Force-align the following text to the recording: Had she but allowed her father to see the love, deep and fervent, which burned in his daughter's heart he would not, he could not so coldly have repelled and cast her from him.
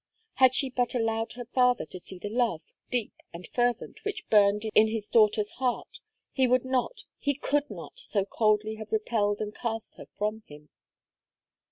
Had 0.33 0.55
she 0.55 0.71
but 0.71 0.95
allowed 0.95 1.33
her 1.33 1.45
father 1.45 1.85
to 1.85 1.99
see 1.99 2.17
the 2.17 2.27
love, 2.27 2.63
deep 2.89 3.13
and 3.31 3.45
fervent, 3.45 4.03
which 4.03 4.27
burned 4.31 4.63
in 4.73 4.87
his 4.87 5.11
daughter's 5.11 5.51
heart 5.51 5.99
he 6.31 6.47
would 6.47 6.65
not, 6.65 7.03
he 7.19 7.35
could 7.35 7.69
not 7.69 7.99
so 7.99 8.25
coldly 8.25 8.77
have 8.77 8.91
repelled 8.91 9.41
and 9.41 9.53
cast 9.53 9.97
her 9.97 10.07
from 10.17 10.41
him. 10.47 10.69